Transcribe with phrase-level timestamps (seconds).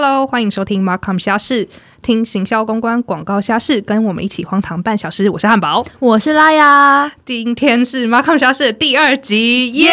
[0.00, 1.68] Hello，欢迎收听 Markham 虾事，
[2.02, 5.28] 听行销公关广告虾事，跟我们一起荒唐半小时。
[5.28, 7.10] 我是汉堡，我是拉雅。
[7.24, 9.90] 今天是 Markham 虾事的第二集，耶！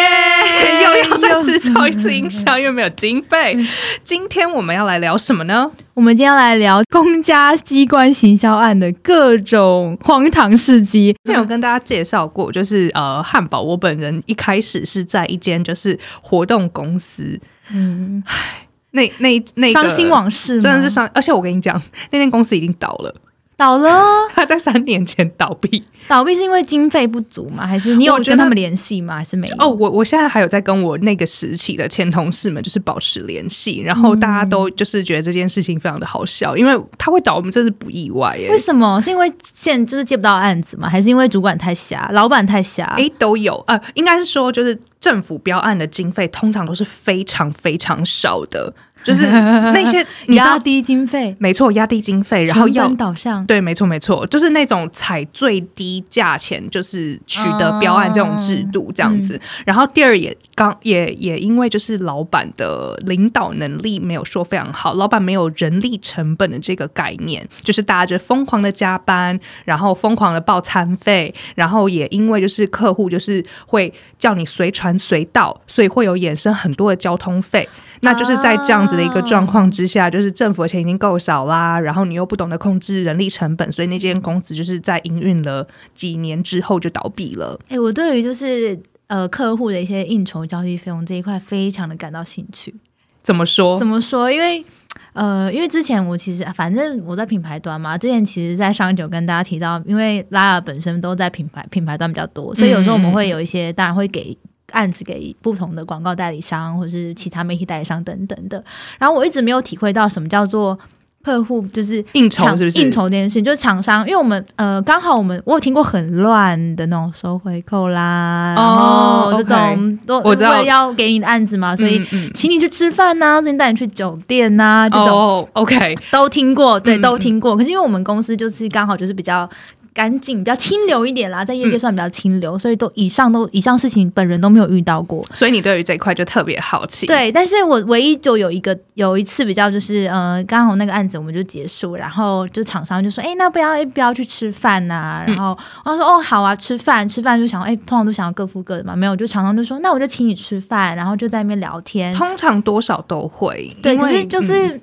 [0.84, 3.58] 又要再次造一次音效，因为没有经费。
[4.04, 5.72] 今天我们要来聊什么呢？
[5.94, 11.12] 我们今天要来聊公家机关行销案的各种荒唐事迹。
[11.24, 17.40] 之前有跟大家介绍过，就是呃，汉堡，我本人一开始是在一间就是活动公司，
[17.72, 18.65] 嗯，唉。
[18.96, 21.08] 那那那伤心往事，真的是伤。
[21.14, 23.14] 而且我跟你讲，那间公司已经倒了，
[23.56, 24.02] 倒了。
[24.34, 27.66] 他在三年前倒闭，倒闭是因为经费不足吗？
[27.66, 29.16] 还是你有跟他们联系吗？
[29.16, 29.56] 还是没有？
[29.58, 38.50] 哦，我我现在还有在跟我那个时期的前同事们就是保持联系，然后大家都就是觉得这件事情非常的好笑，因为他会倒，我们真是不意外耶。
[38.50, 39.00] 为什么？
[39.00, 40.88] 是因为现就是接不到案子吗？
[40.88, 42.84] 还是因为主管太瞎，老板太瞎？
[42.98, 43.62] 哎，都有。
[43.66, 48.74] 呃，应该是说就是政府标案的经费通常都是非常非常少的。
[49.06, 59.40] 就是那些 压低经费，没错，压低经费，然后要导向，对，没错，没错，就是那种采最低价钱，就是取得标案这种制度这样子。
[59.64, 77.68] 然后第二也刚也也因为就是老板的领导能力没有说非常好，老板没有人力成本的这个概念，就是大家就疯狂的加班，然后疯狂的报餐费，然后也因为就是客户就是会叫你随传随到，所以会有衍生很多的交通费。
[78.00, 87.58] 那就是在这样子的一个状况之下，就是政府的钱已经够少啦，然后你又不懂得控制人力成本，所以那间公司就是在营运了几年之后就倒闭了。
[87.68, 92.74] 哎，我对于就是呃客户的一些应酬交际费用这一块非常的感到兴趣。
[93.22, 93.78] 怎么说？
[93.78, 94.30] 怎么说？
[94.30, 94.64] 因为
[95.12, 104.36] 呃，因为之前我其实反正我在品牌端嘛，之前其实在上一九跟大家提到，因为拉尔本身都在品牌品牌端比较多，所以有时候我们会有一些当然会给。
[104.72, 108.62] 案子给不同的广告代理商或者是其他媒体代理商等等的，
[108.98, 110.78] 然后我一直没有体会到什么叫做
[111.22, 112.80] 客户就是应酬是不是？
[112.80, 120.62] 应酬这件事情，就是厂商，因为我们呃刚好我们我有听过很乱的那种收回扣啦，然后这种都我知道。
[120.62, 122.04] 要给你的案子嘛，所以
[122.34, 127.56] 请你去吃饭呐，所以带你去酒店呐，这种 OK 都听过，对，都听过。
[127.56, 129.48] 可是因为我们公司就是刚好就是比较。
[129.96, 137.06] 干净比较清流一点啦，在业界算比较清流，所以都以上都以上事情本人都没有遇到过，所以你对于这一块就特别好奇。
[137.06, 145.24] 对，但是我唯一就有一个有一次比较就是呃，刚好那个案子我们就结束，然后就厂商就说，哎，那不要不要去吃饭呐？
[145.26, 154.68] 然后我说，哦，好啊，吃饭吃饭就想，哎，通常都想要各付各的嘛，没有，就厂商就说，那我就请你吃饭，然后就在那边聊天，通常多少都会，对，可是就是。
[154.68, 154.80] 嗯，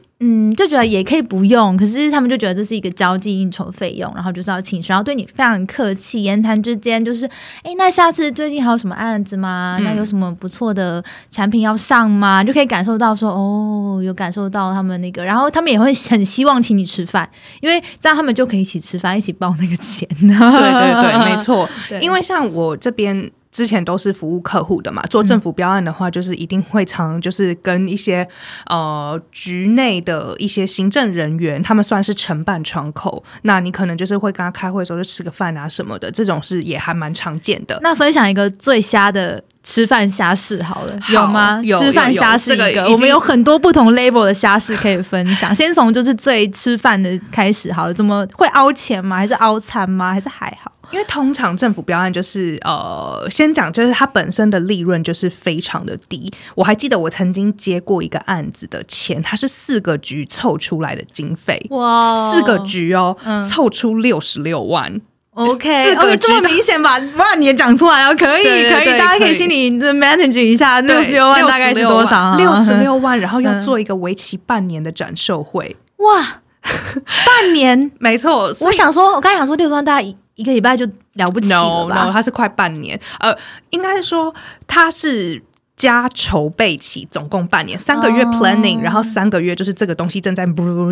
[0.56, 7.26] 就觉得也可以不用，可是他们就觉得这是一个交际应酬费用，然后就是要请，然后对你非常客气，言谈之间就是，
[7.64, 9.78] 哎，那下次最近还有什么案子吗？
[9.82, 12.42] 那有什么不错的产品要上吗？
[12.42, 20.08] 就可以感受到说，哦，有感受到他们那个，然后他们也会很希望请你吃饭，因为这样他们就可以一起吃饭，一起报那个钱。
[20.20, 21.68] 对对对，没错，
[22.00, 23.30] 因为像我这边。
[23.54, 28.28] 之前都是服务客户的嘛，做政府标案的话，就是一定会常就是跟一些
[28.66, 33.24] 呃局内的一些行政人员，他们算是承办窗口。
[33.44, 37.80] 那你可能就是会跟他开会的时候就吃个饭啊什么的，这种是也还蛮常见的。
[37.84, 41.62] 那分享一个最瞎的吃饭虾事好了，有吗？
[41.64, 45.54] 有吃饭虾事一个，我们有很多不同 label 的虾事可以分享。
[45.54, 49.18] 先从就是最吃饭的开始好了，怎么会凹钱吗？
[49.18, 50.12] 还是凹餐吗？
[50.12, 50.73] 还是还好？
[50.94, 56.32] 因为通常政府标案就是呃，先讲就是它本身的利润就是非常的低。
[56.54, 65.02] 我还记得我曾经接过一个案子的钱，它是四个局凑出来的经费，哇，四个局哦，凑出六十六万。
[65.32, 72.36] OK，四个这么明显把万你也讲出来了，可以可以，大家可以心里就 manage 一下，六十六万大概是多少？
[72.38, 78.54] 六十六万，然后要做一个为期半年的展售会，哇，半年， 没错。
[78.62, 80.08] 我想说，我刚才想说六十万，大家。
[80.36, 82.12] 一个礼拜就了不起了吧？
[82.12, 83.36] 它是快半年，呃，
[83.70, 84.34] 应该是说
[84.68, 85.42] 他是
[85.76, 90.46] 加筹备期，总共半年，三个月 planning，然后三个月就是这个东西正在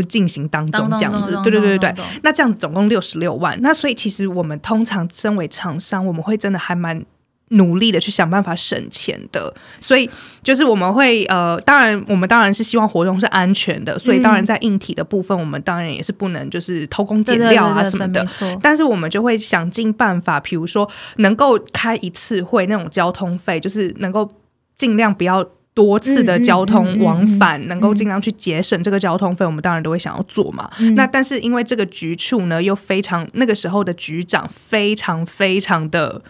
[0.08, 1.32] 进行当中这样子。
[1.44, 3.58] 对对对对对，那这样总共六十六万。
[3.62, 7.06] 那所以其实我们通常身为厂商，我们会真的还蛮。
[7.52, 10.10] 努力的去想办法省钱的，所以
[10.42, 18.26] 就是我们会呃，当然我们当然是希望活动是安全的，所以当然在硬体的部分，我们当然也是不能就是偷工减料啊什么的。
[18.62, 24.30] 但是我们就会想尽办法，比如说能够开一次会那种交通费，就是能够
[24.78, 30.70] 尽量不要多次的交通往返，能够尽量去节省这个交通费，我们当然都会想要做嘛。
[30.96, 36.22] 那但是因为这个局处呢，又非常那个时候的局长非常非常的。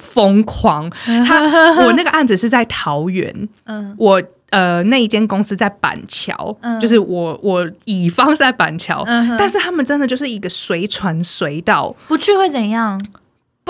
[0.00, 0.90] 疯狂。
[1.26, 3.94] 他我那个案子是在桃园，嗯。
[3.98, 4.20] 我
[4.50, 6.80] 呃那一间公司在板桥，嗯。
[6.80, 13.00] 就是我我乙方是在板桥，嗯但是他们真的就是一个随传随到，不去会怎样？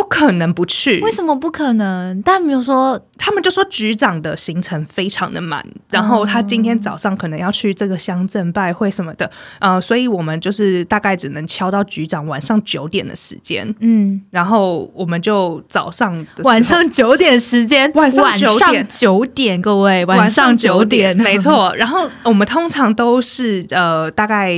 [0.00, 1.10] 不可能不去为。
[1.10, 2.22] 什么不可能？
[2.22, 21.36] 但没有说他们就说局长的行程非常的满，然后他今天早上可能要去这个乡镇拜会什么的，呃，所以我们就是大概只能敲到局长晚上九点的时间，嗯，然后我们就早上晚上九点时间，晚上九点九点，各位晚上九点，没。
[21.36, 21.74] 错。
[21.76, 24.54] 然后我们通常都是呃大概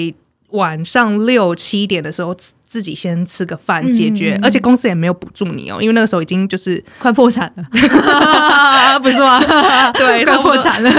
[0.53, 7.65] 晚上六七点的时候自自己先吃个饭解决，而且公司也没有补助你哦，因为那个时候已经就是快破产了，
[9.01, 9.39] 不是吗？
[9.93, 10.91] 对快破产了。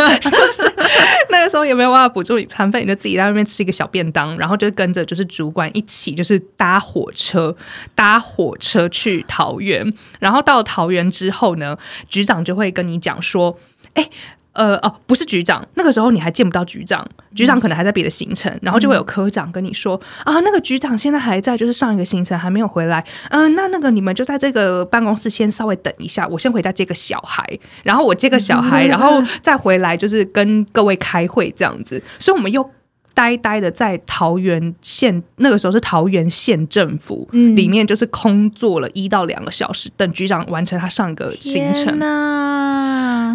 [1.29, 7.55] 那个时候也没有办法补助你餐费，你就自己在外面吃一个小便当，然后就跟着就是主管一起就是搭火车，
[7.95, 11.75] 搭火车去桃园，然后到桃园之后呢，
[12.07, 13.57] 局长就会跟你讲说，
[13.95, 14.07] 哎。
[14.53, 17.05] 呃哦，不是局长，那个时候你还见不到局长，
[17.35, 27.43] 局长可能还在别的行程，然后就会有科长跟你说啊，那个局长现在还在，就是上一个行程还没有回来，嗯、那那个你们就在这个办公室先稍微等一下，我先回家接个小孩，
[27.83, 32.69] 然后我接个小孩， 然后再回来就是跟各位开会这样子，所以我们又。
[33.13, 41.99] 呆呆的在桃园县，那个时候是桃园县政府、嗯里面，就是空坐了一到两个小时，等局长完成他上一个行程！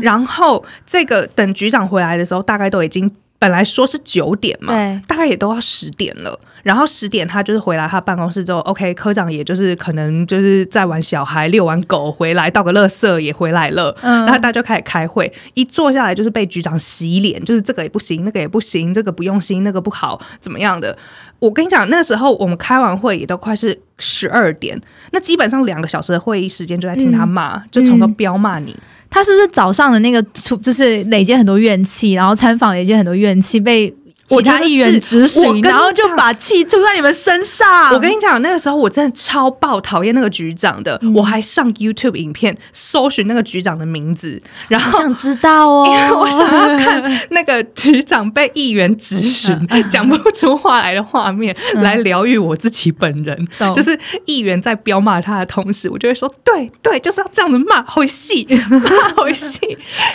[0.00, 6.38] 然后这个等局长回来的时候，大概都已经本来说是九点嘛，对，大概也都要十点了。
[6.64, 13.96] 然后十点他就是回来他办公室之后，OK，科长也就是可能就是在玩小孩、遛完狗回来，倒个垃圾也回来了。
[14.02, 20.98] 嗯然后大家就开始开会，一坐下来就是被局长洗脸，就是这个也不行，那个也不行，这个不用心，那个不好，怎么样的？
[21.38, 24.78] 我跟你讲，那时候我们开完会也都快是十二点，
[25.12, 28.76] 那基本上两个小时的会议时间就在听他骂，就从头飙骂你。
[29.10, 33.92] 他是不是早上的那个出就是累积很多怨气，然后参访累积很多怨气，被
[34.28, 37.92] 其他议员是指使，我然后就把气出在你们身上。
[37.94, 44.98] 我跟你讲，那个时候我真的超爆讨厌那个局长的，嗯我还上 YouTube 影片搜寻那个局长的名字，然后。
[44.98, 53.48] 我想知道哦， 因为我想要看那个局长被议员质询、嗯 讲不出话来的画面，来疗愈我自己本人。
[53.58, 59.58] 懂就是议员在彪骂他的同时，我就会说：“对对，就是要这样子骂，好戏， 骂好戏。”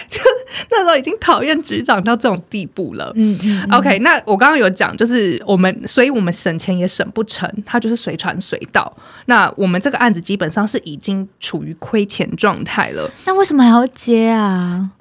[0.09, 0.21] 就
[0.69, 3.11] 那时候已经讨厌局长到这种地步了。
[3.15, 8.95] 嗯嗯 OK，那我刚刚有讲，就是我们，所以我们省钱也省不成，它就是随传随到。
[9.25, 14.91] 那我们这个案子基本上是已经处于亏钱状态了，那为什么还要接啊？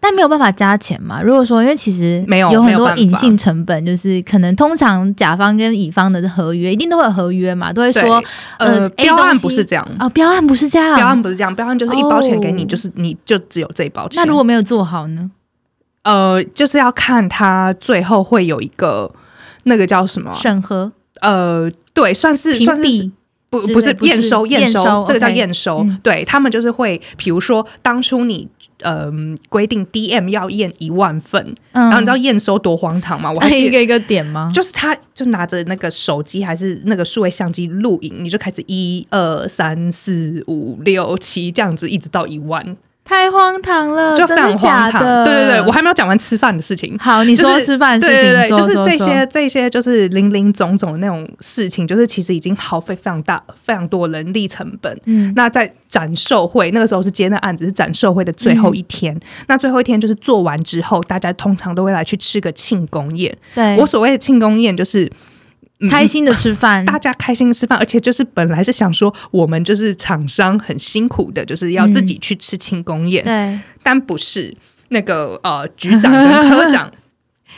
[0.00, 1.20] 但没有办法加钱嘛？
[1.20, 8.22] 如果说，因为其实没有有很多隐性成本，就是可能通常甲方跟乙方的合约一定都会有合约嘛，都会对说
[8.58, 14.22] 呃标案不是这样，哦，标案不是这样，标案不是这样，标案就是一包钱给你，哦就是你就只有这一包钱。
[14.22, 15.28] 那如果没有做好呢？
[16.08, 19.12] 呃，就是要看他最后会有一个
[19.64, 20.32] 那个叫什么？
[20.32, 20.90] 审核、
[21.20, 23.10] 呃，对，算是算是，
[23.50, 25.80] 不不是验收验验收这个叫验收。
[25.80, 28.48] 嗯对他们就是会，比如说当初你
[28.80, 29.10] 呃
[29.48, 33.30] 规定 DM 要验一万份，嗯然后你知道验收多荒唐吗？
[33.30, 33.66] 我还记得。
[33.66, 34.50] 一个一个点吗？
[34.54, 42.76] 就是他，就拿着那个手机还是那个数位相机录影，你就开始一二三四五六七这样子，一直到一万，
[43.08, 45.02] 太荒唐了，就非常荒唐。
[45.02, 45.24] 的？
[45.24, 46.94] 对对对，我还没有讲完吃饭的事情。
[46.98, 54.94] 好，你说吃饭的事情，对对对，就是这些这些就是零零总总的那种事情，就是其实已经耗费非常大、非常多人力成本。
[55.06, 63.34] 嗯那在展售会那个时候是接那案子是展售会的最后一天，嗯那最后一天就是做完之后，大家通常都会来去吃个庆功宴。
[63.54, 65.10] 对，我所谓的庆功宴就是。
[65.80, 74.54] 嗯开心的吃饭， 大家开心吃饭，而且就是本来是想说，我们就是厂商很辛苦的，就是要自己去吃庆功宴，对，但不是。
[74.90, 76.97] 那个呃局长跟科长，还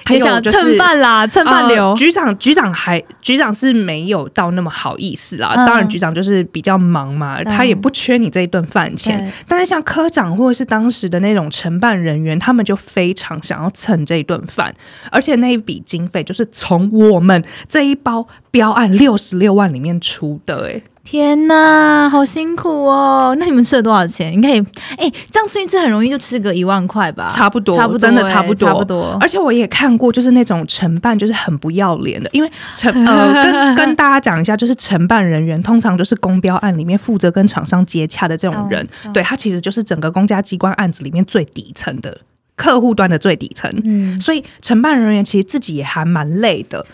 [0.09, 1.91] 也想蹭饭啦，蹭饭流。
[1.91, 1.97] 呃。
[1.97, 5.67] 局长局长还局长是没有到那么好意思啊，嗯。
[5.67, 7.45] 当然局长就是比较忙嘛，嗯。
[7.45, 9.33] 他也不缺你这一顿饭钱。
[9.47, 14.75] 但是像科长或者是当时的那种承办人员，他们就非常想要蹭这一顿饭，
[15.11, 23.35] 而且那一笔经费就是从我们这一包标案六十六万里面出的、欸，天呐，好辛苦哦！
[23.41, 24.31] 那你们吃了多少钱？
[24.31, 24.61] 你可以，
[24.97, 27.27] 哎、这样吃一次很容易就吃个一万块吧？
[27.29, 29.19] 差不多，差不多真的欸差不多，差不多。
[29.21, 42.17] 而且我也看过，就是那种承办就是很不要脸的，因为承呃跟 跟大家讲一下，就是承办人员通常就是公标案里面负责跟厂商接洽的这种人，哦对他其实就是整个公家机关案子里面最底层的
[42.55, 46.87] 客户端的最底层，嗯，所以承办人员其实自己也还蛮累的。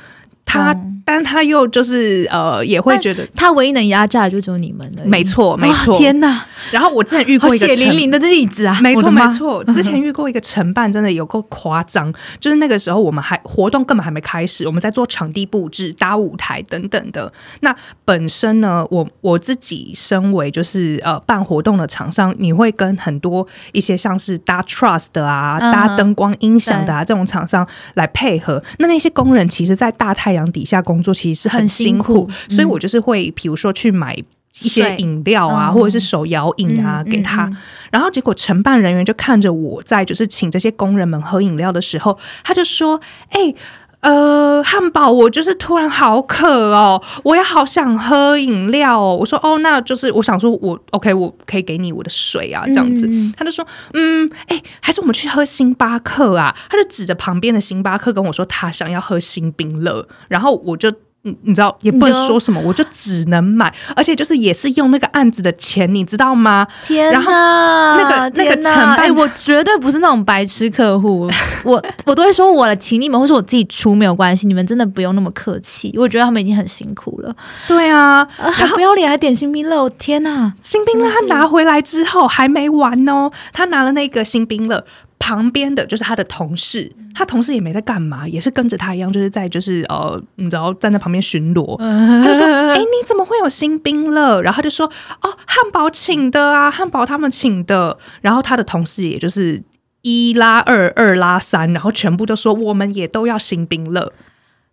[0.46, 0.74] 他，
[1.04, 5.02] 但他又就是呃，也会觉得他唯一能压榨就只有你们了。
[5.04, 5.94] 没错，没错。
[5.98, 6.46] 天哪！
[6.70, 9.62] 然后我之前遇过一个血淋淋的例子啊，没错没错。
[9.64, 12.12] 之前遇过一个承办，真的有够夸张。
[12.40, 17.30] 就是那个时候我们还活动根本还没开始，我们在做场地布置、搭舞台等等的。
[17.60, 17.74] 那
[18.04, 28.62] 本身呢，我我自己身为就是呃办活动的厂商，你会跟很多一些像是搭 trust 的啊、搭灯光音响的啊这种厂商来配合。
[28.78, 34.14] 那那些工人其实，在大太阳底下工作，其实是很辛苦，所以我就是会，比如说去买
[34.60, 37.50] 一些饮料啊，或者是手摇饮啊给他，
[37.90, 43.00] 然后结果承办人员就看着我在就是请这些工人们喝饮料的时候，他就说
[43.30, 43.52] ：“哎。”
[44.00, 49.16] 呃，汉堡，我就是突然好渴哦，我也好想喝饮料哦。
[49.18, 53.08] 我说哦，那就是我想说，我 OK，我可以给你我的水啊，这样子。
[53.36, 56.54] 他就说，嗯，哎，还是我们去喝星巴克啊？
[56.70, 60.92] 他就指着旁边的星巴克跟我说，他想要喝新冰乐，然后我就。
[61.26, 66.64] 你你知道也不能说什么，我就只能买，而且就是也是用那个案子的钱，你知道吗？
[66.84, 71.28] 天哪，那个那个成本，我绝对不是那种白痴客户，
[71.64, 77.34] 我我都会说，我请你们，或是我自己出没有关系，你们真的不用那么客气，我觉得他们已经很辛苦了。
[77.66, 80.52] 对啊，还不要脸，还点新冰乐，天哪！
[80.62, 84.84] 新冰乐他拿回来之后还没完哦，他拿了那个新冰乐。
[85.18, 91.76] 旁边的就是他的同事，他同事也没在干嘛，也是跟着他一样，就是在就是呃，你知道站在旁边巡逻。
[91.78, 94.86] 他就说：“哎，你怎么会有新兵了？”然后他就说
[95.22, 99.60] ：“哦，汉堡请的啊，汉堡他们请的。”然后他的同事也就是
[100.02, 104.12] 一拉二，二拉三，然后全部都说：“我们也都要新兵了。”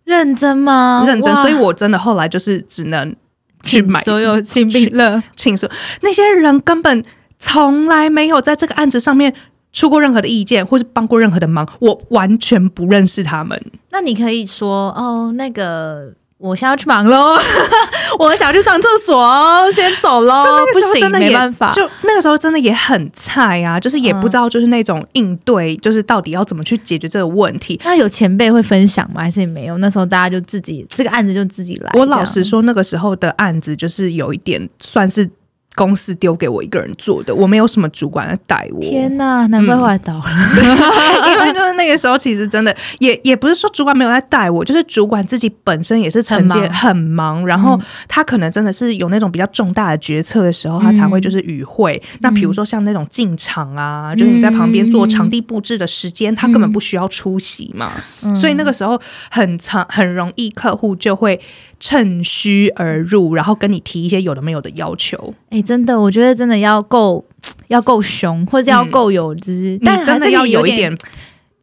[0.03, 1.03] 认真吗？
[1.07, 1.33] 认真。
[1.37, 3.15] 所以我真的后来就是只能
[3.63, 5.71] 去买所有新兵乐，请说
[6.01, 7.03] 那些人根本
[7.39, 9.33] 从来没有在这个案子上面。
[9.73, 13.59] 出过任何的意见，或是帮过任何的忙，我完全不认识他们。
[13.89, 17.35] 那你可以说哦，那个我现在要去忙喽，
[18.19, 20.43] 我想去上厕所哦，先走喽。
[20.71, 21.71] 不行，没办法。
[21.73, 27.79] 就那个时候真的也很菜啊，就是也不知道就是那种应对，就是到底要怎么去解决这个问题。
[27.83, 29.21] 那有前辈会分享吗？
[29.21, 29.77] 还是也没有？
[29.79, 31.89] 那时候大家就自己这个案子就自己来。
[31.93, 35.27] 我老实说，那个时候的案子就是有一点算是。
[35.75, 38.79] 公司丢给我一个人做的，我没有什么主管来带我。
[38.79, 40.23] 天哪，难怪后来倒了。
[41.33, 52.01] 因为就是那个时候，其实真的也也不是说主管没有在带我，就是主管自己本身也是承接很忙，然后他可能真的是有那种比较重大的决策的时候，他才会就是与会。
[52.19, 57.91] 那比如说像那种进场啊，就是你在旁边做场地布置的时间，他根本不需要出席嘛。
[58.35, 58.99] 所以那个时候
[59.31, 61.39] 很长，很容易客户就会。
[61.85, 65.33] 趁虚而入，然后跟你提一些有的没有的要求。
[65.49, 67.25] 哎，真的，我觉得真的要够，
[67.67, 70.97] 要够凶，或者要够有，就是但真的要有一点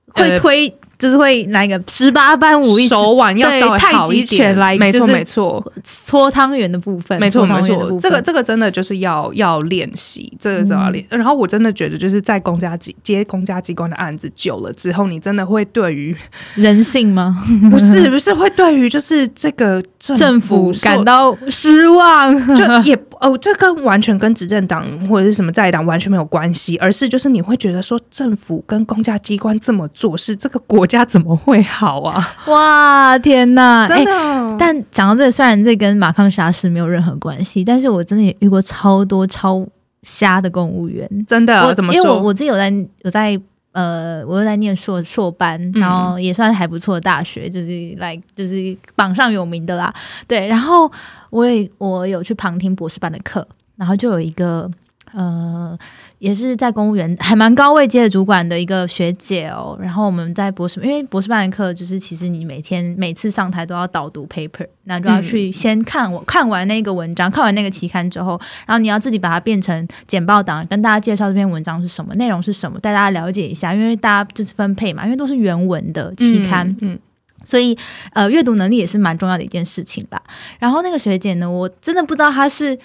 [0.08, 0.70] 会推。
[1.00, 11.02] 就是会拿一个十八般武艺手腕要稍微好一点，没错没错，搓汤圆的部分，没错没错，这个这个真的就是要要练习，这个是要练。
[11.08, 16.14] 然后我真的觉得，就是在公家机接公家机关的案子久了之后，你真的会对于
[16.54, 17.42] 人性吗？
[17.70, 30.90] 不是不是，会对于就是这个政府感到失望，就也哦，这跟完全跟执政党或者是什么在党完全没有关系，而是就是你会觉得说，政府跟公家机关这么做是这个国。
[30.90, 32.34] 家怎么会好啊？
[32.46, 33.86] 哇，天哪！
[33.86, 34.56] 真的。
[34.58, 39.64] 但讲到这个，虽然这跟马康沙事没有任何关系，但是我真的也遇过超多超
[40.02, 41.08] 瞎的公务员。
[41.28, 41.72] 真的？
[41.76, 41.96] 怎么说？
[41.96, 42.68] 因为我我自己有在
[43.02, 49.94] 有在呃，我又在念硕硕班，然后也算还不错的大学，就是来就是榜上有名的啦。
[50.26, 50.90] 对，然后
[51.30, 53.46] 我也我有去旁听博士班的课，
[53.76, 54.70] 然后就有一个
[55.12, 55.78] 呃。
[56.20, 76.98] 也是在公务员还蛮高位阶的主管的一个学姐哦，然后我们在博士，因为博士班的课就是其实你每天每次上台都要导读 paper，那就要去先看我看完那个文章，看完那个期刊之后，然后你要自己把它变成简报档，跟大家介绍这篇文章是什么内容是什么，带大家了解一下，因为大家就是分配嘛，因为都是原文的期刊，嗯，
[77.44, 77.76] 所以
[78.12, 80.22] 呃阅读能力也是蛮重要的一件事情吧。
[80.58, 82.78] 然后那个学姐呢，我真的不知道她是。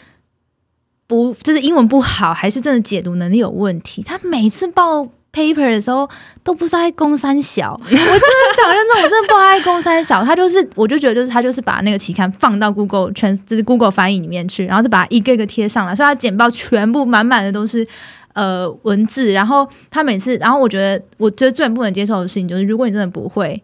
[1.07, 4.01] 不，就是英文不好，还是真的解读能力有问题？
[4.01, 6.09] 她每次报 paper 的时候
[6.43, 8.17] 都不是爱公三小， 我真的
[8.57, 10.23] 讲认真，我真的不爱公三小。
[10.23, 17.87] 她就是，我就觉得就是她就是把那个期刊放到 Google 全，就是 Google 翻译里面去，然后就把它一个一个贴上来，所以她简报全部满满的都是
[18.33, 19.31] 呃文字。
[19.31, 23.61] 然后他每次，然后我觉得，我觉得最不能接受的事情就是，如果你真的不会，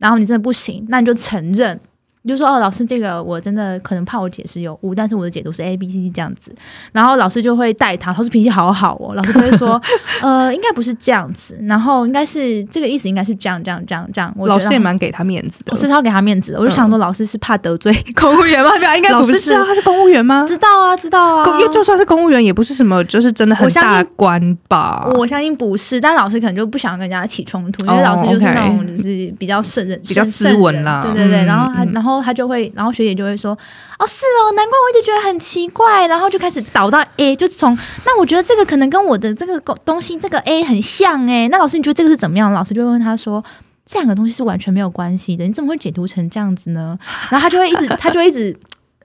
[0.00, 1.78] 然后你真的不行，那你就承认。
[2.22, 6.54] 你就说哦，老师，这个我真的可能怕我解释有误，但是我的解读是 A B C D 这样子，
[6.92, 9.80] 然后老师就会带他，老师脾气好好哦，老师就会说，
[10.20, 14.30] 呃，应该不是这样子，然后应该是这个意思，应该是这样这样这样这样。
[14.36, 18.70] 我老师也蛮给他面子的，我是超给他面子的，我就想说，老师是怕得罪公务员吗？
[18.96, 20.44] 应该老师知道他是公务员吗？
[20.46, 25.08] 知道啊，知道啊，因为就算是公务员，也不是什么就是真的很大官吧？
[25.14, 32.90] 我相信不是，但老师可能就不想跟人家起冲突，因为老师就是那种就是比较圣人、比较斯文啦，对对对，然后他然后他就会，然后。
[32.90, 33.52] 学姐就会说
[33.98, 41.48] ：“哦，是哦，难怪我一直觉得很奇怪。”然后就开始导到 A，就是从那我觉得这个可能跟我的这个东西这个 A 很像哎。
[41.48, 42.52] 那老师你觉得这个是怎么样？
[42.52, 43.42] 老师就会问他说
[43.86, 46.98] ：“这两个东西是完全没有关系的，你怎么会解读成这样子呢？”
[47.30, 48.54] 然后他就会一直， 他就一直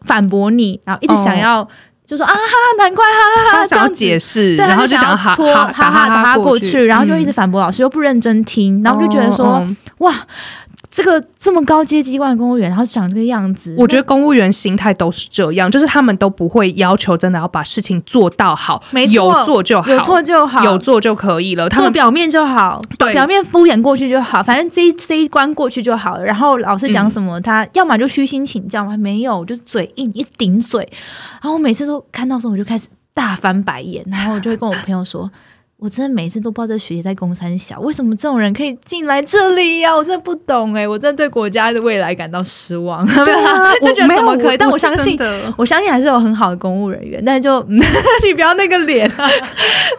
[0.02, 1.66] 反驳你，然后一直想要
[2.08, 2.42] 就说：“啊哈，
[2.80, 9.66] 难怪哈哈哈，想要解释，对，然后就想哈哈打哈打他过去，然后就一直反驳老师，又不认真听，然后就觉得说
[10.00, 10.14] 哇。”
[10.96, 26.24] 这个这么高阶机关的公务员，然后长这个样子，我觉得公务员心态都是这样，就是他们都不会要求真的要把事情做到好，没有做就好，有做就好，有做就可以了，他做表面就好，对，表面敷衍过去就好，反正这这一关过去就好了。
[26.24, 30.88] 然后老师讲什么，他要么就虚心请教，没有就是嘴硬一顶嘴。
[31.42, 35.30] 然后我每次都看到时候，我就开始大翻白眼，然后我就会跟我朋友说。
[35.78, 39.94] 我真的每次都不知道这学姐在公山小，为什么这种人可以进来这里呀？
[39.94, 43.00] 我真的不懂哎，我真的对国家的未来感到失望。
[43.06, 44.58] 没有，我觉得怎么可以？
[44.58, 45.20] 但我相信，
[45.58, 47.22] 我相信还是有很好的公务人员。
[47.26, 49.12] 但是就 你不要那个脸。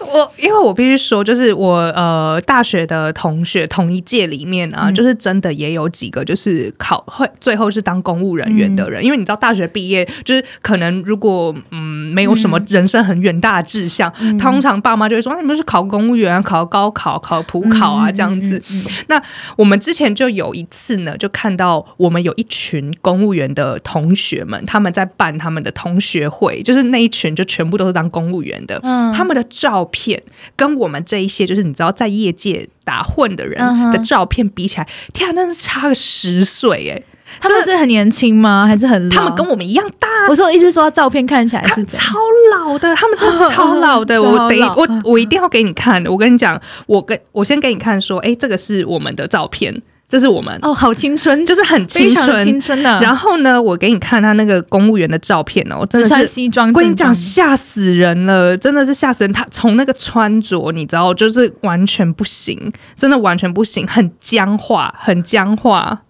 [0.01, 9.05] 我因为我必须说，就是我呃大学的同学同一届里面啊，就是真的也有几个就是考会最后是当公务人员的人。
[9.05, 11.79] 因为你知道大学毕业就是可能如果嗯
[12.15, 15.77] 没有什么人生很远大的志向，通常爸妈就会说你们是考。
[15.77, 18.63] 考公务员、考高考、考普考啊，这样子。
[19.09, 19.23] 那
[19.59, 28.81] 我们之前就有一次呢，就看到我们有一群公务员的同学们，他们在办他们的同学会，就是那一群就全部都是当公务员的。
[28.83, 30.23] 嗯，他们的照片
[30.57, 33.59] 跟我们这一些就是你知道在业界打混的人
[33.93, 37.03] 的照片比起来，天啊，那是差个十岁哎。
[37.41, 38.65] 他们是很年轻吗？
[38.67, 39.11] 还是很？
[39.11, 40.09] 他们跟我们一样大。
[40.29, 42.15] 我说，我一直说照片看起来是超
[42.53, 44.21] 老的，他们真的超老的。
[44.23, 46.11] 我得我我一定要给你看的。
[46.11, 52.99] 我跟你讲，我跟我先给你看，说，哎，这个是我们的照片，这是我们哦，好青春，就是很青春青春的。
[53.01, 56.73] 然后呢，我给你看他那个公务员的照片哦，真的是西装。
[56.73, 59.33] 跟你讲，吓死人了，真的是吓死人。
[59.33, 66.01] 他从那个穿着，你知道，就是完全不行，真的完全不行，很僵化，很僵化。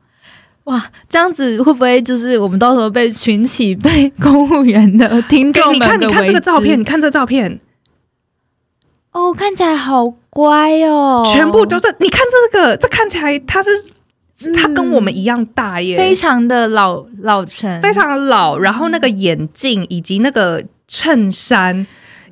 [0.67, 7.61] 哇，这样子会不会就是我们到时候被群起对公务员的听众们你看，你看这个照片，你看这照片，
[9.13, 11.95] 哦，看起来好乖哦，全部都是。
[12.01, 12.21] 你看
[12.53, 13.71] 这个，这看起来他是
[14.53, 18.59] 他跟我们一样大耶，非常的老老成，非常老。
[18.59, 21.87] 然后那个眼镜以及那个衬衫。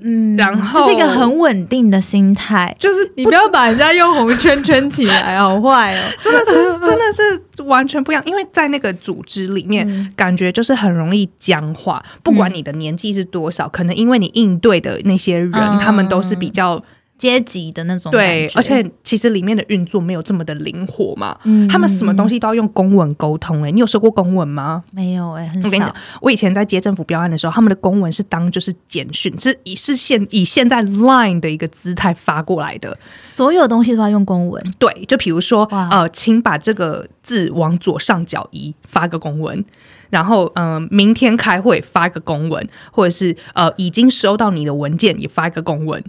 [0.05, 6.53] 嗯，然后就是一个很稳定的心态，就是你不要把人家用红圈圈起来，好坏哦， 真的是
[6.85, 16.83] 真的是完全不一样，因为在那个组织里面，感觉就是很容易僵化，不管你的年纪是多少，可能因为你应对的那些人，他们都是比较。
[17.17, 21.39] 阶级的那种对，而且其实里面的运作没有这么的灵活嘛。
[21.45, 23.63] 嗯，他们什么东西都要用公文沟通。
[23.63, 24.83] 哎，你有收过公文吗？
[24.91, 32.99] 没有哎，我跟你讲，我以前在接政府标案的时候，他们的公文是当就是简讯，是以是现以现在 Line 的一个姿态发过来的。
[33.23, 34.75] 所有东西都要用公文。
[34.79, 39.65] 对，就比如说呃，请把这个字往左上角移，发个公文。
[40.11, 46.03] 然后嗯，明天开会发一个公文，或者是呃，已经收到你的文件也发一个公文。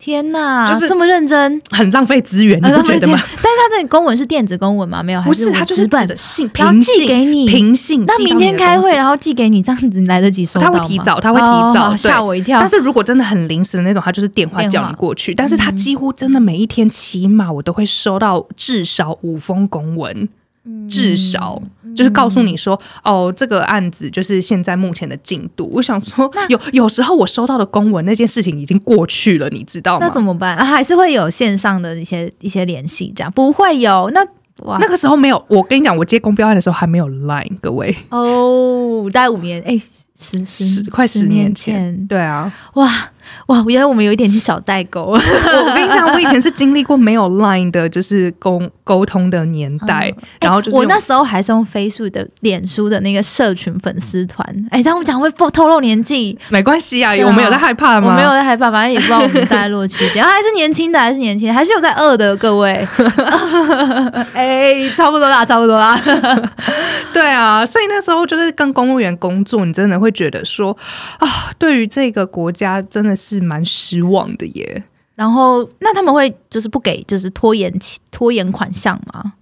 [0.00, 3.18] 天呐，就是这么认真，很浪费资源，你不觉得吗？
[3.20, 5.02] 但是他这个公文是电子公文吗？
[5.02, 8.02] 没有，不是，他就是本的信，然后寄给你，平信。
[8.06, 12.58] 那明天开会，然后寄给你，这样子你来得及收到他会提早，他会提早，吓我一跳。
[12.58, 15.34] 但是如果真的很临时的那种，他就是电话叫你过去。
[15.34, 20.28] 但是他几乎真的每一天，起码我都会收到至少五封公文。
[20.88, 21.60] 至少
[21.96, 25.70] 就是告诉你说，哦，这个案子就是现在目前的进度。
[25.72, 30.06] 我想说，有有时候我收到的公文，那件事情已经过去了，你知道吗？
[30.06, 30.56] 那怎么办？
[30.58, 34.10] 还是会有线上的一些一些联系，这样不会有？
[34.12, 34.22] 那
[34.64, 35.42] 哇，那个时候没有。
[35.48, 39.80] 我跟你讲，我接公标案的时候还没有 Line，各位哦，大概五年，哎，
[40.18, 43.10] 十十快十年前，对啊，哇。
[43.46, 45.02] 哇，原来我们有一点是小代沟。
[45.12, 50.12] 我跟你讲， 我以前是经历过没有 Line 的，就是沟沟通的年代。
[50.40, 54.46] 然后就，我那时候还是用飞速的脸书的那个社群粉丝团。
[54.70, 58.08] 哎，这样我讲会透露年纪，没关系啊，我们有在害怕吗？
[58.10, 62.86] 我没有在害怕，反正也不知道我们大概落区间， 还是年轻的，还是年轻，还是有在饿的各位。
[64.34, 65.98] 哎，差不多啦，差不多啦。
[67.12, 70.76] 对啊，所以那时候就是跟公务员工作，你真的会觉得说
[71.18, 74.82] 啊，对于这个国家真的是蛮失望的耶。
[75.14, 77.72] 然后那他们会就是不给，就是拖延
[78.10, 79.34] 拖延款项吗？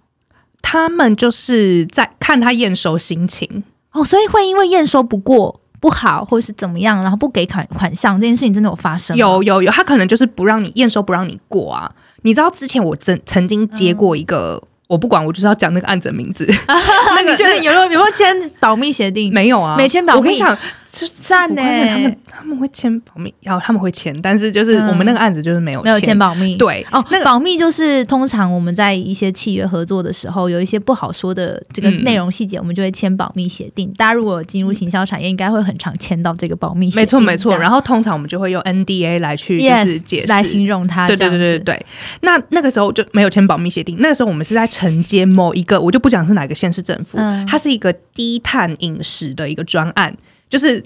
[0.61, 3.63] 他们就是在看他验收心情
[3.93, 9.17] 哦，所以会因为验收不过不好，或是怎么样，然后不给款款项这件事情真的有发生？
[9.17, 11.91] 有有有，他可能就是不让你验收，不让你过啊。
[12.23, 14.63] 你知道之前我曾曾经接过一个。
[14.89, 16.49] 我不管，我就是要讲那个案子的名字。
[16.67, 19.31] 那你觉得有没有有没有签保密协定？
[19.31, 20.19] 没有啊，没签保密。
[20.19, 20.57] 我跟你讲，
[20.91, 21.63] 是赞呢。
[21.63, 26.57] 他们他们会签保密，然后他们会签，但是就是我们那个案子就是没有没有签保密。
[26.57, 33.93] 对哦，那个保密就是通常我们在一些契约合作的时候，有一些不好说的这个内容细节，我们就会签保密协定。
[33.97, 36.97] 大家如果进入行销产业，应该会很常签到这个保密定。
[36.97, 37.55] 没错没错。
[37.59, 41.07] 然后通常我们就会用 NDA 来去就是解释来形容它。
[41.07, 41.87] 对对对对对。
[42.23, 43.97] 那那个时候就没有签保密协定。
[44.01, 45.49] 那个时候我们是在承接某。
[45.59, 50.17] 一个我就不讲是哪个县市政府，它是一个低碳饮食的一个专案，
[50.49, 50.83] 就是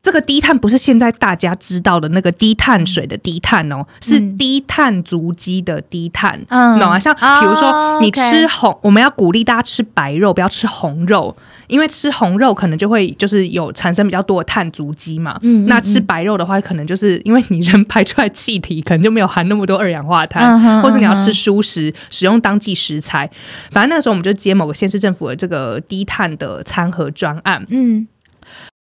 [0.00, 6.78] 这个低碳不是现在大家知道的那个低碳水的低碳哦，是低碳足迹的低碳，嗯。
[6.78, 6.98] 懂吗？
[6.98, 11.36] 像比如说你吃红，我们要鼓励大家吃白肉，不要吃红肉。
[11.66, 23.30] 因为吃红肉可能就会就是有产生比较多的碳足迹嘛，嗯那吃白肉的话，可能就是因为你人排出来气体可能就没有含那么多二氧化碳，或是你要吃蔬食，使用当季食材。
[23.70, 28.08] 反正那时候我们就接某个县市政府的这个低碳的餐盒专案，嗯，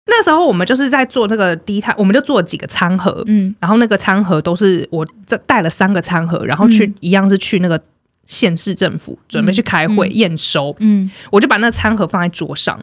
[0.08, 7.82] 那时候我们就是在做这个低碳，我们就做了几个餐盒，嗯，然后那个餐盒都是我这带了三个餐盒，然后去一样是去那个。
[8.28, 12.80] 县市政府准备去开会验收，嗯，我就把那餐盒放在桌上，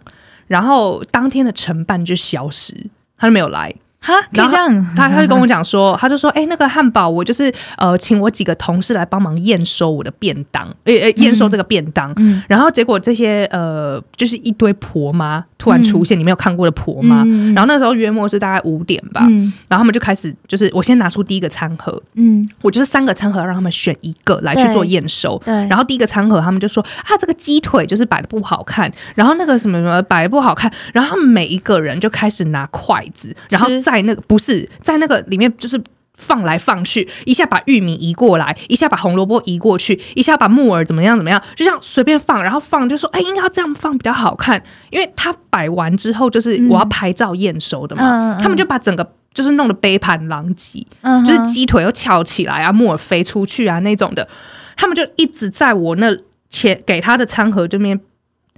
[0.46, 2.72] 然后当天的承办就消失，
[3.18, 3.74] 他就没有来。
[4.02, 4.86] 哈，可以这样。
[4.96, 12.12] 他他就跟我讲说，他就说，哎，那个汉堡，我就是呃，请我几个同事来帮忙验收我的便当，呃呃，验收这个便当。
[12.16, 12.42] 嗯。
[12.48, 17.22] 然后结果这些呃，就是一堆婆妈突然出现，你没有看过的婆妈。
[17.24, 17.54] 嗯。
[17.54, 19.20] 然后那时候约莫是大概五点吧。
[19.30, 19.52] 嗯。
[19.68, 22.02] 然后他们就开始，就是我先拿出第一个餐盒。
[22.14, 22.44] 嗯。
[22.60, 25.40] 我就是三个餐盒让他们选一个来去做验收。
[25.44, 25.54] 对。
[25.68, 33.91] 然后第一个餐盒，他们就说啊，这个鸡腿就是摆的不好看，然后那个什么什么摆的不好看，然后他们每一个人就开始拿筷子，然后再。
[33.92, 35.82] 在那个不是在那个里面，就是
[36.16, 50.86] 放来放去，一下把玉米移过来，一下把红萝卜移过去，一下把木耳怎么样怎么样，就像随便放，然后放就说，哎，应该要这样放比较好看，因为他摆完之后就是我要拍照验收的嘛，他们就把整个就是弄得杯盘狼藉，
[51.26, 54.26] 就是鸡腿又翘起来啊，木耳飞出去啊那种的，
[54.76, 56.16] 他们就一直在我那
[56.48, 58.00] 前给他的餐盒这边。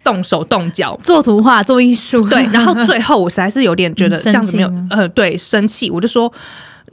[0.04, 0.96] 动手动脚。
[1.02, 6.32] 做图画做艺术，对，然后最后我实在是有点觉得这样子没有，呃，对，生气，我就说。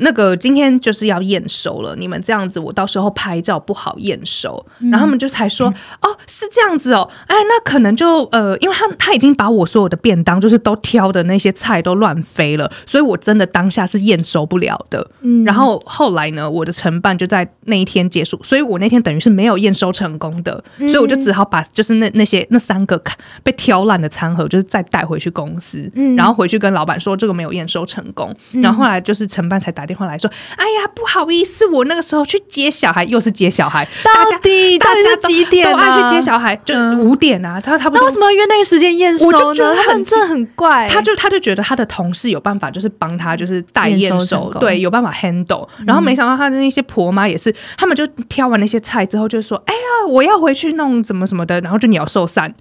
[0.02, 4.66] 那个今天就是要验收了，你们这样子，我到时候拍照不好验收。
[4.80, 5.68] 然后他们就才说，
[6.02, 15.08] 哦，是这样子哦，哎，那可能就呃，因为他他已经把我所有的便当就是都挑的那些菜都乱飞了，所以我真的当下是验收不了的。
[15.22, 23.00] 嗯，然后后来呢，我的承办就在那一天结束，所以我那天等于是没有验收成功的，所以我就只好把就是那那些那三个
[23.44, 28.36] 被挑烂的餐盒，就是再带回去公司，然后回去跟老板说这个没有验收成功。
[28.54, 29.86] 然后后来就是承办才打。
[29.92, 37.60] 电话来说，哎呀，不好意思，我那个时候去接小孩，又是接小孩，到底大家几点都爱去接小孩，就五点啊。
[37.60, 39.76] 他他那为什么约那个时间验收呢？
[39.76, 40.88] 他们真的很怪。
[40.90, 45.68] 他就他就觉得他的同事有办法，就是帮他就是代验收，对，有办法 handle。
[45.86, 52.54] 然后没想到他的那些婆妈也是，他们就挑完那些菜之后，就说，哎呀，我要回去弄怎么什么的，然后就鸟兽散，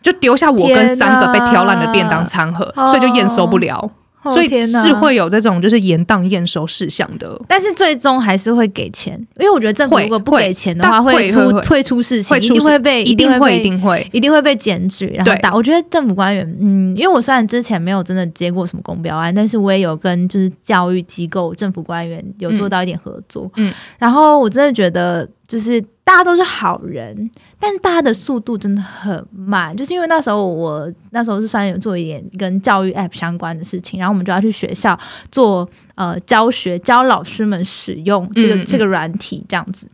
[0.00, 3.90] 就丢下我跟三个被挑烂的便当餐盒，所以就验收不了。
[4.30, 14.44] 所以是会有这种就是延档验收事项的，但是最终还是会给钱，因为我觉得政府如果不给钱的话，会出会出事情，一定会被一定会一定会一定会。
[14.44, 15.54] 被检举，然后打。
[15.54, 27.30] 我觉得政府官员，嗯，因为我虽然之前没有真的接过什么公标案，但是我也有跟就是教育机构政府官员有做到一点合作，嗯，然后我真的觉得就是大家都是好人。
[27.58, 34.98] 但是大家的速度真的很慢，就是因为那时候我那时候是算有做一点跟教育 app 相关的事情，然后我们就要去学校
[35.30, 39.88] 做呃教学，教老师们使用这个这个软体这样子。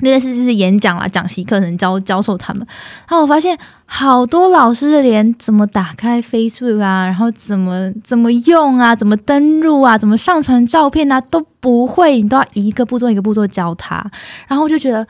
[0.00, 2.66] 那件事就是演讲啦、讲习课程教教授他们。
[3.08, 14.04] 然后我发现好多老师的连怎么打开 Facebook 啊，然后怎么怎么用啊，怎么登录啊，怎么上传照片啊都不会，你都要一个步骤一个步骤教他。
[14.46, 15.06] 然后我就觉得。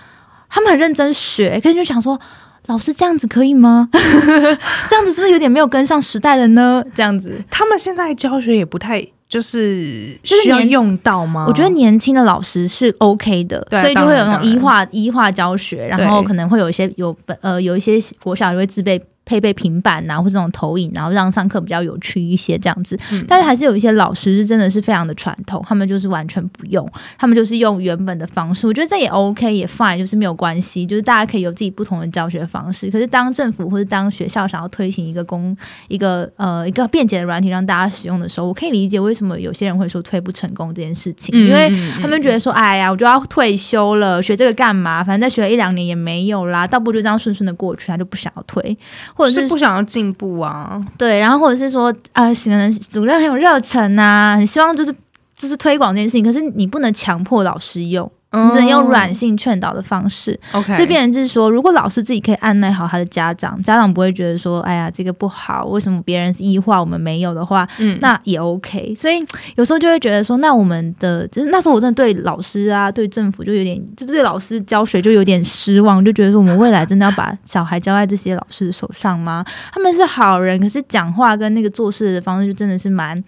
[0.49, 2.18] 他们很认真学，可是就想说，
[2.66, 3.88] 老师这样子可以吗？
[3.92, 6.81] 这样子是不是有点没有跟上时代了呢？
[6.94, 11.44] 这样子，他们现在教学也不太就是需要用到吗？
[11.48, 22.98] 我觉得年轻的老师是 OK 的，所以就会有那种医化医化教学，然后可能会有一些有本呃有一些国小就会自备配备平板啊，或这种投影，然后让上课比较有趣一些这样子。
[23.28, 28.66] 但是还是有一些老师是真的是非常的传统，他们就是完全不用，他们就是用原本的方式。
[28.66, 32.88] 我觉得这也 OK，也 fine，就是没有关系，就是大家可以有自己不同的教学方式。
[32.88, 35.56] 可是当政府或者当学校想要推行一个公
[35.88, 41.68] 一个呃一个便捷的软体让大家使用的时候，我可以理解为什么有些人会说推不成功这件事情，因为
[42.00, 45.02] 他们觉得说，哎呀，我就要退休了，学这个干嘛？
[45.02, 48.76] 反正再学了一两年也没有啦，倒不如就这样顺顺的过去，他就不想要推，
[49.16, 50.81] 或者是不想要进步啊？
[50.98, 54.94] 对，然后或者是说，呃，可能主任很有热忱啊，很希望就是
[55.37, 58.09] 就是推广这件事情，可是你不能强迫老师用。
[58.44, 60.38] 你只能用软性劝导的方式。
[60.53, 68.94] OK，这边就是说，如果老师自己可以按耐好他的家长，家长不会觉得说，哎呀，这个不好，为什么别人是异化，我们没有的话，嗯，那也 OK。
[68.94, 69.25] 所以
[69.57, 79.44] 有时候就会觉得说，那我们的就是那时候我真的对老师啊，对政府就有点，就对老师教学就有点失望，就觉得说，我们未来真的要把小孩交在这些老师的手上吗？
[79.72, 83.22] 他们是好人，可是讲话跟那个做事的方式就真的是蛮。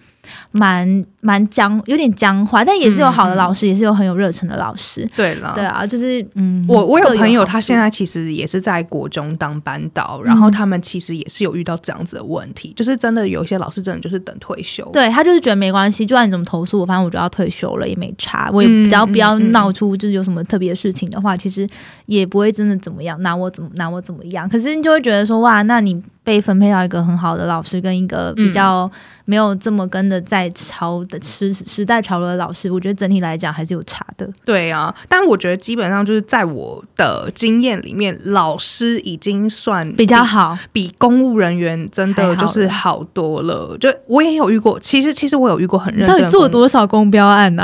[0.51, 5.07] 蛮蛮僵，有点僵化，但也是有好的老师，也是有很有热忱的老师。
[5.15, 21.67] 对了，对啊，就是嗯，我我有朋友，他现在其实也是在国中当班导，然后他们其实也是有遇到这样子的问题，就是真的有一些老师真的就是等退休，对他就是觉得没关系，就算你怎么投诉，反正我就要退休了，也没差，我也只要不要闹出就是有什么特别的事情的话，其实
[22.05, 26.01] 也不会真的怎么样，拿我怎么拿我怎么样，可是你就会觉得说哇，那你。
[26.23, 28.89] 被分配到一个很好的老师，跟一个比较
[29.25, 34.29] 没有这么跟的在潮的时时代潮流的老师，我觉得整体来讲还是有差的。
[34.45, 43.75] 对啊，但我觉得基本上就是在我的经验里面，老师已经算比较好，比公务人员真的就是好多了。
[43.79, 46.15] 就我也有遇过，其实其实我有遇过很认真。
[46.15, 47.63] 到底做了多少公标案呢？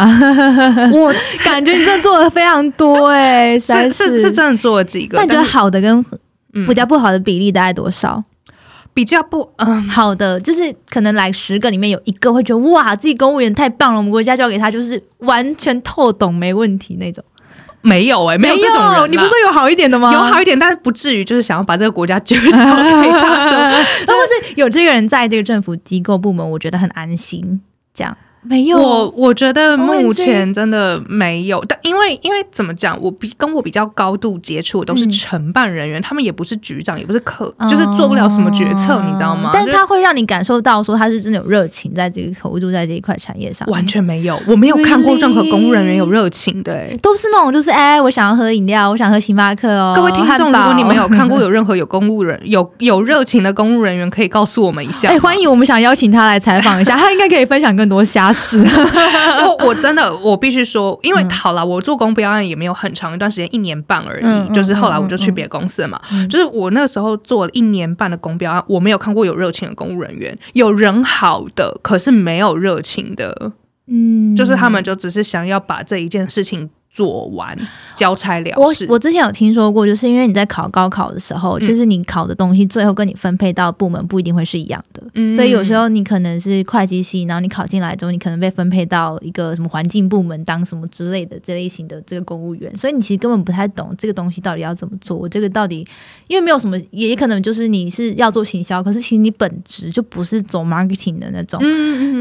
[0.92, 1.14] 我
[1.46, 5.18] 感觉你真的做的非常多哎，是是是真的做了几个。
[5.18, 6.04] 那你觉得好的跟
[6.66, 8.24] 比较不好的比例大概多少？
[8.96, 17.24] 比较不嗯好的，就是可能来十个里面有一个会觉得哇，自己公务员太棒了，我们国家交给他就是完全透懂没问题那种。
[17.82, 19.12] 没有哎，没有这种人。
[19.12, 20.12] 你不是说有好一点的吗？
[20.12, 22.58] 有好一点，但是不至于就是想要把这个国家交给他。
[24.08, 27.62] 真的是有这个人在这个政府机构部门，我觉得很安心。
[27.94, 28.18] 这样。
[28.48, 39.50] 没有，我我觉得目前真的没有，但因为因为怎么讲，我比跟我比较高度接触的都是承办人员，他们也不是局长，也不是客，就是做不了什么决策，你知道吗？
[39.54, 49.94] 但是他会让你感受到说他是真的有热情，在这个投入在这一块产业上，完全没有，我没有看过任何公务人员有热情的，都是那种就是哎，我想要喝饮料，我想喝星巴克哦。
[49.96, 55.10] 各位听众，如果你们有看过有任何有公务人有 有热情的公务人员，可以告诉我们一下。
[55.10, 58.62] 哎，欢迎，我们想邀请他来采访一下，他应该可以分享更多瞎事。
[59.46, 64.54] 我我真的我必须说，因为好了，我做公标案也没有很长一段时间，一年半而已。
[64.54, 66.00] 就是后来我就去别的公司了嘛。
[66.30, 73.54] 就是我那时候做了一年半的公标案，我没有看过有热情的公务人员，有人好的，可是没有热情的。
[73.88, 76.70] 嗯，就是他们就只是想要把这一件事情。
[76.96, 77.58] 做完
[77.94, 78.86] 交差了事。
[78.88, 85.04] 我我之前有听说过，就是因为你在考高考的时候，其实你考的东西最后跟你分配到部门不一定会是一样的。
[85.16, 95.18] 嗯，所以有时候你可能是会计系，然后你考进来之后，你可能被分配到一个什么环境部门当什么之类的这类型的这个公务员，所以你其实根本不太懂这个东西到底要怎么做。
[95.18, 95.86] 我这个到底
[96.28, 101.60] 因为没有什么，也可能就是你是要做行销，可是其实你本职就不是走 marketing 的那种。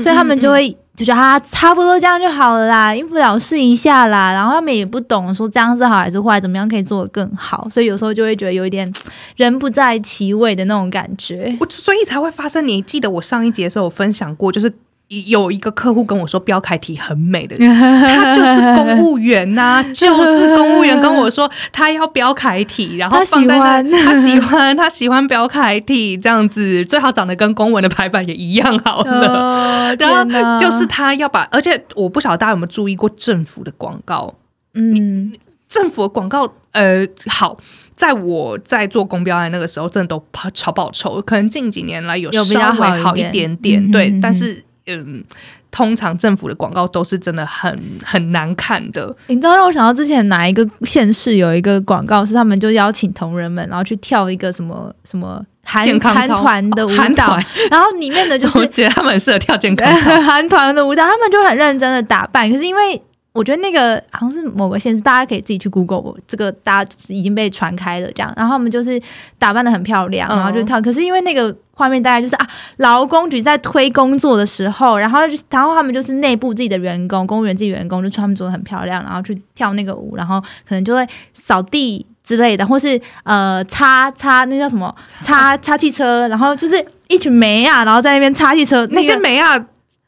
[0.03, 0.77] 所以他们就会。
[0.97, 8.93] 就觉得啊差不多这样就好了啦，应付了事一下啦，然后他们也不懂说这样是好还是坏，怎么样可以做得更好，所以有时候就会觉得有一点
[9.37, 12.67] 人不在其位的那种感觉，我所以才会发生。
[12.67, 14.73] 你记得我上一节的时候有分享过，就是。
[15.09, 29.95] 有一个客户跟我说标楷体很美的， 他就是公务员呐， 就是公务员跟我说他要标楷体，然后放在那，他喜欢他喜欢标楷体这样子，最好长得跟公文的排版也一样好了。
[30.01, 34.35] 然后就是他要把，而且我不晓得大家有没有注意过政府的广告，
[34.73, 35.33] 嗯，
[35.69, 37.59] 政府的广告，呃，好，
[37.95, 43.55] 在我在做公标案那个时候，真的都超不好抽，可能近几年来有稍微好一点。
[43.57, 44.65] 点，对，但是。
[44.87, 45.25] 嗯，
[45.71, 49.15] 通常政府的广告都是真的很很难看的。
[49.29, 57.39] 你知道让我想到之前哪一个县市有一个广告，是他们就邀请同仁们，然后去跳一个什么什么韩韩团的舞蹈，
[57.71, 59.91] 然后里面的就是觉得他们很适合跳健康
[60.23, 62.51] 韩团的舞蹈，他们就很认真的打扮。
[62.51, 63.01] 可是因为
[63.35, 68.33] 我觉得那个好像是某个县市，大家可以自己去 Google，这个大家已经被传开了这样。
[68.37, 69.01] 然后他们就是
[69.39, 70.81] 打扮的很漂亮，然后就跳。
[70.81, 71.55] 可是因为那个。
[71.77, 86.77] 画面大概就是啊，劳工局在推工作的时候，然后就然后他们就是内部自己的员工，公务员自己员工就穿着很漂亮，然后去跳那个舞，然后可能就会扫地之类的，或是呃擦擦那叫什么擦擦汽车，然后就是
[87.09, 89.59] 一群煤啊，然后在那边擦汽车，那些个美亚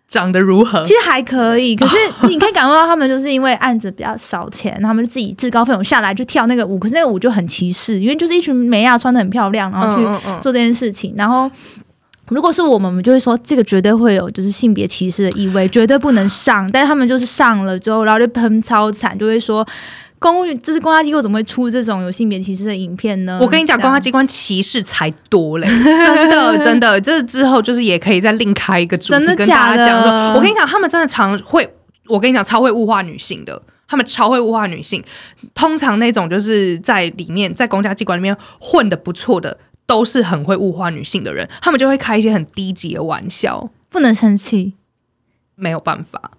[0.08, 0.82] 长得如何？
[0.82, 1.96] 其实还可以， 可是
[2.28, 10.04] 你可以感受到他们就是因为案子比较少钱，他们就自己自告奋勇下来就跳那个舞，可是那个舞就很歧视，因为就是一群美亚穿的很漂亮，然后去
[10.40, 11.50] 做这件事情，然后。
[12.30, 16.68] 如果是我们，我们就会说这个绝对会有就是性别歧视的意味，绝对不能上。
[16.72, 19.64] 但是他们就是上了之后，然后就喷超惨，就会说
[20.18, 23.38] 公务就是公家机构怎么会出这种有性别歧视的影片呢？
[23.40, 30.34] 我跟你讲，公家机关歧视才多嘞， 真的真的，这之后就是也可以再另开一个主题跟大家讲说。
[30.34, 31.68] 我跟你讲，他们真的常会，
[32.06, 33.60] 我跟你讲，超会物化女性的。
[33.88, 35.00] 他们超会物化女性，
[35.54, 44.74] 通常那种就是在里面在公家机关里面混的不错的，都是很会物化女性的人，他们就会开一些很低级的玩笑，不能生气，
[45.54, 46.32] 没有办法。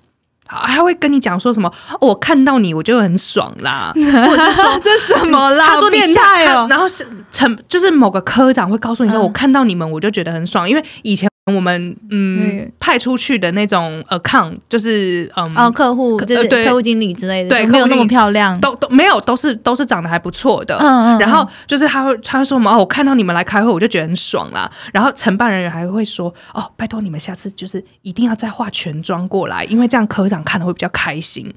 [0.48, 1.68] 还会跟你讲说什么？
[2.00, 4.02] 哦我看到你我就很爽啦， 或
[4.38, 5.68] 者是说 这什么啦？
[5.68, 6.68] 他说你变下态哦！
[6.70, 15.56] 然后是成就是某个科长会告诉你说，嗯我看到你们我就觉得很爽，因为以前我们嗯嗯派出去的那种 account 就是嗯。
[15.56, 18.60] 哦，客户可就是对客户经理之类的，对没有那么漂亮。
[18.60, 20.78] 都都没有，都是都是长得还不错的。
[20.78, 24.70] 嗯嗯，然后就是他会他会说什么哦，我看到你们来开会，我就觉得很爽啦。
[24.94, 31.54] 然后承办人员还会说哦，拜托你们下次就是一定要再化全妆过来，因为这样科长看了会比较开心。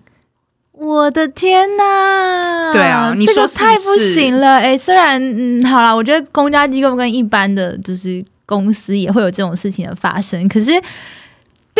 [0.72, 2.72] 我的天呐！
[2.72, 4.57] 对啊你这个太不行了。
[4.57, 10.72] 哎，虽然嗯，好啦，我觉得公家机构跟一般的就是公司也会有这种事情的发生，可是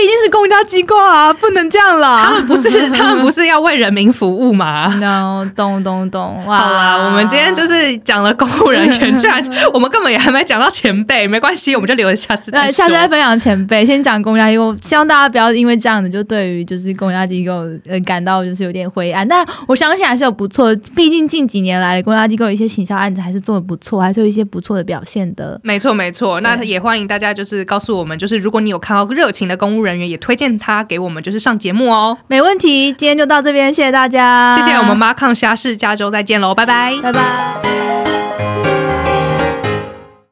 [0.00, 2.30] 毕竟是公家机构啊，不能这样他啦。
[2.30, 6.42] 们不是 他们不是要为人民服务吗？no，懂懂懂。
[6.46, 12.72] 哇，好啦，我们今天就是讲了公务人员，居 然我们根本也还没讲到前辈，没关系，我们就留着下次再说。
[12.72, 17.52] 下次再分享前辈，先讲公家机构，希望大家不要因为这样子就对于就是公家机构
[17.86, 19.28] 呃感到就是有点灰暗。
[19.28, 25.60] 但我相信还是有不错，毕竟近几年来的公家机构有一些行销案子还是做的不错，还是有一些不错的表现的。
[25.62, 26.40] 没错，没错。
[26.40, 32.16] 那也欢迎大家就是告诉我们，就是如果你有看到热情的公务人员，也推荐他给我们，就是上节目哦。
[32.26, 36.94] 没问题，今天就到这边，谢谢大家，谢谢我们妈抗虾事，下周再见喽，拜拜。
[37.03, 37.99] 拜拜。